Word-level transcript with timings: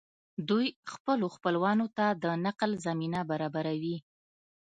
دوی 0.49 0.67
خپلو 0.93 1.27
خپلوانو 1.35 1.85
ته 1.97 2.05
د 2.23 2.25
نقل 2.45 2.71
زمینه 2.85 3.19
برابروي 3.31 3.97